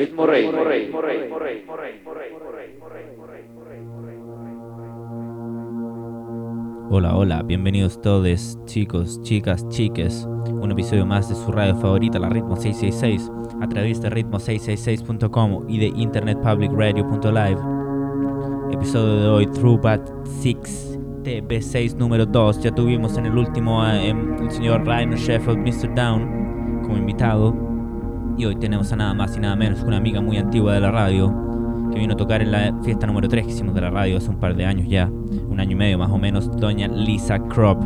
Ritmo 0.00 0.24
Rey. 0.24 0.50
Hola, 6.88 7.14
hola, 7.14 7.42
bienvenidos 7.42 8.00
todos, 8.00 8.58
chicos, 8.64 9.20
chicas, 9.20 9.68
chiques. 9.68 10.26
Un 10.50 10.72
episodio 10.72 11.04
más 11.04 11.28
de 11.28 11.34
su 11.34 11.52
radio 11.52 11.76
favorita, 11.76 12.18
la 12.18 12.30
Ritmo 12.30 12.56
666, 12.56 13.30
a 13.60 13.68
través 13.68 14.00
de 14.00 14.08
ritmo666.com 14.08 15.66
y 15.68 15.78
de 15.78 15.88
internetpublicradio.live. 15.88 17.60
Episodio 18.72 19.16
de 19.16 19.28
hoy, 19.28 19.46
Throwback 19.48 20.00
6, 20.24 20.98
TB6 21.24 21.96
número 21.96 22.24
2. 22.24 22.62
Ya 22.62 22.74
tuvimos 22.74 23.18
en 23.18 23.26
el 23.26 23.36
último 23.36 23.84
eh, 23.86 24.14
el 24.40 24.50
señor 24.50 24.86
Ryan 24.86 25.10
Sheffield, 25.10 25.58
Mr. 25.58 25.94
Down, 25.94 26.80
como 26.84 26.96
invitado. 26.96 27.69
Y 28.40 28.46
hoy 28.46 28.56
tenemos 28.56 28.90
a 28.90 28.96
nada 28.96 29.12
más 29.12 29.36
y 29.36 29.40
nada 29.40 29.54
menos 29.54 29.80
que 29.80 29.84
una 29.84 29.98
amiga 29.98 30.22
muy 30.22 30.38
antigua 30.38 30.72
de 30.72 30.80
la 30.80 30.90
radio, 30.90 31.30
que 31.92 31.98
vino 31.98 32.14
a 32.14 32.16
tocar 32.16 32.40
en 32.40 32.50
la 32.50 32.74
fiesta 32.82 33.06
número 33.06 33.28
3 33.28 33.44
que 33.44 33.52
hicimos 33.52 33.74
de 33.74 33.82
la 33.82 33.90
radio 33.90 34.16
hace 34.16 34.30
un 34.30 34.40
par 34.40 34.56
de 34.56 34.64
años 34.64 34.88
ya, 34.88 35.10
un 35.10 35.60
año 35.60 35.72
y 35.72 35.74
medio 35.74 35.98
más 35.98 36.10
o 36.10 36.16
menos, 36.16 36.50
doña 36.56 36.88
Lisa 36.88 37.38
Kropp. 37.38 37.82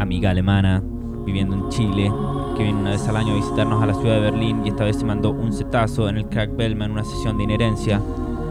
Amiga 0.00 0.30
alemana, 0.30 0.82
viviendo 1.24 1.54
en 1.54 1.68
Chile, 1.68 2.10
que 2.56 2.64
viene 2.64 2.80
una 2.80 2.90
vez 2.90 3.06
al 3.06 3.16
año 3.16 3.34
a 3.34 3.36
visitarnos 3.36 3.80
a 3.80 3.86
la 3.86 3.94
ciudad 3.94 4.14
de 4.16 4.20
Berlín 4.22 4.62
y 4.64 4.70
esta 4.70 4.82
vez 4.82 4.96
se 4.96 5.04
mandó 5.04 5.30
un 5.30 5.52
setazo 5.52 6.08
en 6.08 6.16
el 6.16 6.26
Crack 6.26 6.56
Bellman, 6.56 6.90
una 6.90 7.04
sesión 7.04 7.38
de 7.38 7.44
inherencia, 7.44 8.02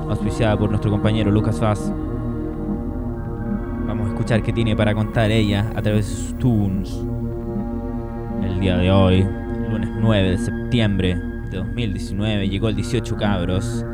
auspiciada 0.07 0.57
por 0.57 0.70
nuestro 0.70 0.89
compañero 0.89 1.31
Lucas 1.31 1.59
Vaz. 1.59 1.91
Vamos 3.87 4.05
a 4.05 4.09
escuchar 4.12 4.41
qué 4.41 4.53
tiene 4.53 4.73
para 4.73 4.95
contar 4.95 5.31
ella 5.31 5.70
a 5.75 5.81
través 5.81 6.07
de 6.07 6.15
sus 6.15 6.39
tunes. 6.39 7.05
El 8.43 8.59
día 8.59 8.77
de 8.77 8.91
hoy, 8.91 9.25
lunes 9.70 9.89
9 9.99 10.31
de 10.31 10.38
septiembre 10.38 11.15
de 11.49 11.57
2019, 11.57 12.49
llegó 12.49 12.67
el 12.67 12.75
18 12.75 13.15
cabros. 13.15 13.85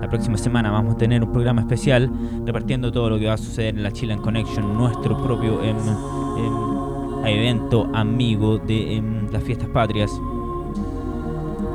La 0.00 0.08
próxima 0.08 0.36
semana 0.36 0.70
vamos 0.70 0.94
a 0.94 0.98
tener 0.98 1.22
un 1.24 1.32
programa 1.32 1.62
especial 1.62 2.10
repartiendo 2.44 2.92
todo 2.92 3.08
lo 3.08 3.18
que 3.18 3.26
va 3.26 3.34
a 3.34 3.38
suceder 3.38 3.74
en 3.74 3.82
la 3.82 3.90
Chilean 3.90 4.20
Connection, 4.20 4.76
nuestro 4.76 5.16
propio 5.22 5.62
em, 5.62 5.76
em, 5.76 7.26
evento 7.26 7.88
amigo 7.94 8.58
de 8.58 8.96
em, 8.96 9.30
las 9.32 9.42
fiestas 9.42 9.68
patrias. 9.70 10.10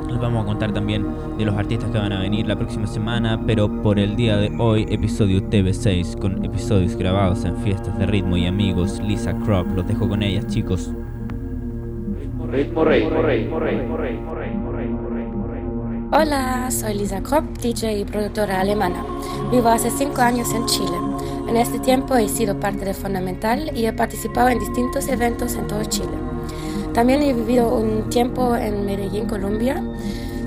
Les 0.08 0.18
vamos 0.20 0.44
a 0.44 0.46
contar 0.46 0.72
también 0.72 1.04
de 1.36 1.44
los 1.44 1.56
artistas 1.56 1.90
que 1.90 1.98
van 1.98 2.12
a 2.12 2.20
venir 2.20 2.46
la 2.46 2.56
próxima 2.56 2.86
semana, 2.86 3.40
pero 3.44 3.82
por 3.82 3.98
el 3.98 4.14
día 4.14 4.36
de 4.36 4.54
hoy, 4.58 4.86
episodio 4.88 5.42
TV6 5.42 6.16
con 6.16 6.44
episodios 6.44 6.96
grabados 6.96 7.44
en 7.44 7.56
fiestas 7.56 7.98
de 7.98 8.06
ritmo 8.06 8.36
y 8.36 8.46
amigos. 8.46 9.00
Lisa 9.04 9.34
Crop, 9.44 9.66
los 9.74 9.86
dejo 9.86 10.08
con 10.08 10.22
ellas, 10.22 10.46
chicos. 10.46 10.92
Hola, 16.10 16.70
soy 16.70 16.94
Lisa 16.94 17.22
Kropp, 17.22 17.58
DJ 17.58 17.98
y 17.98 18.04
productora 18.06 18.60
alemana. 18.60 19.04
Vivo 19.50 19.68
hace 19.68 19.90
cinco 19.90 20.22
años 20.22 20.50
en 20.54 20.64
Chile. 20.64 20.96
En 21.46 21.58
este 21.58 21.78
tiempo 21.78 22.16
he 22.16 22.26
sido 22.26 22.58
parte 22.58 22.86
de 22.86 22.94
Fundamental 22.94 23.70
y 23.76 23.84
he 23.84 23.92
participado 23.92 24.48
en 24.48 24.60
distintos 24.60 25.08
eventos 25.08 25.56
en 25.56 25.66
todo 25.66 25.84
Chile. 25.84 26.08
También 26.94 27.20
he 27.20 27.34
vivido 27.34 27.76
un 27.76 28.08
tiempo 28.08 28.56
en 28.56 28.86
Medellín, 28.86 29.26
Colombia, 29.26 29.82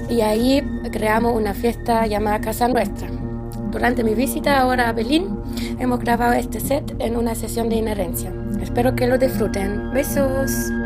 y 0.09 0.21
ahí 0.21 0.63
creamos 0.91 1.35
una 1.35 1.53
fiesta 1.53 2.07
llamada 2.07 2.41
Casa 2.41 2.67
Nuestra. 2.67 3.09
Durante 3.71 4.03
mi 4.03 4.15
visita 4.15 4.59
ahora 4.59 4.89
a 4.89 4.93
Berlín, 4.93 5.37
hemos 5.77 5.99
grabado 5.99 6.33
este 6.33 6.59
set 6.61 6.95
en 6.97 7.15
una 7.15 7.35
sesión 7.35 7.69
de 7.69 7.75
inherencia. 7.75 8.33
Espero 8.59 8.95
que 8.95 9.05
lo 9.05 9.19
disfruten. 9.19 9.91
Besos. 9.93 10.80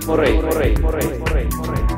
Ritmo 0.00 0.16
Rey, 0.16 0.32
Ritmo 0.40 0.90
Rey, 0.90 1.08
Ritmo 1.08 1.89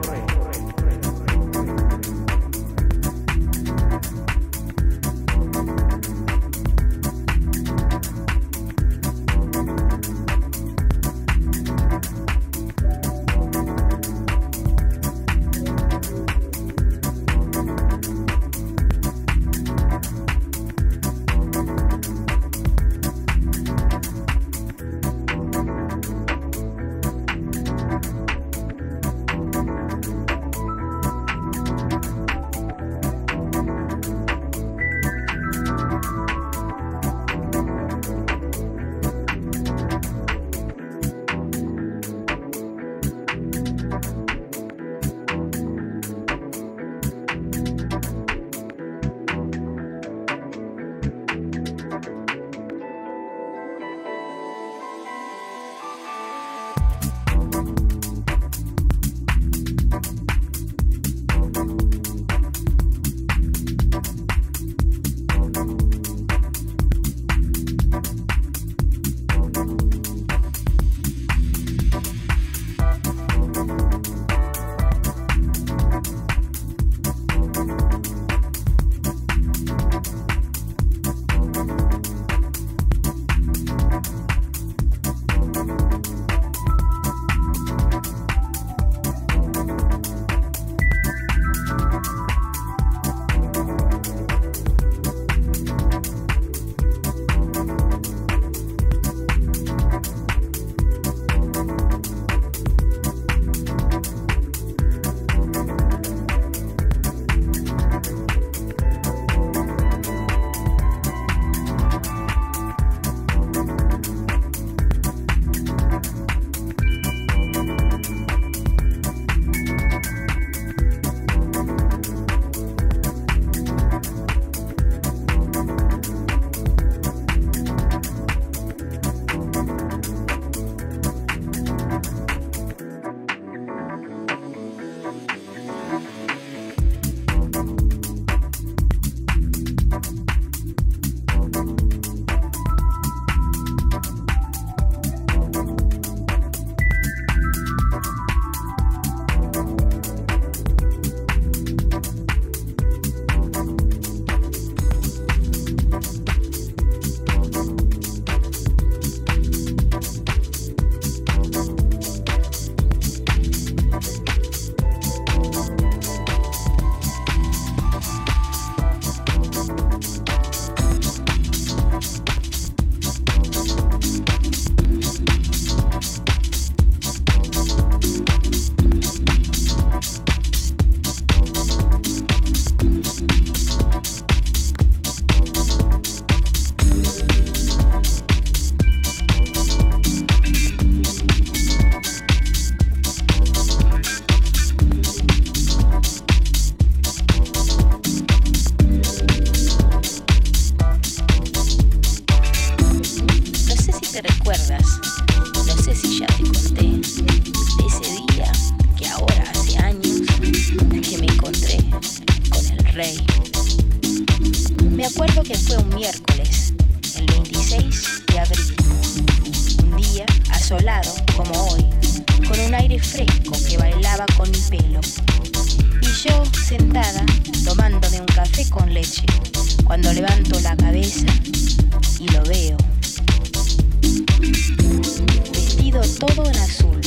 todo 236.35 236.49
en 236.49 236.57
azul, 236.57 237.01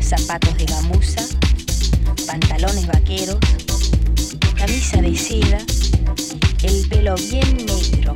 zapatos 0.00 0.56
de 0.56 0.66
gamuza, 0.66 1.22
pantalones 2.26 2.86
vaqueros, 2.86 3.38
camisa 4.56 5.00
de 5.00 5.16
seda, 5.16 5.58
el 6.62 6.88
pelo 6.88 7.16
bien 7.16 7.66
negro, 7.66 8.14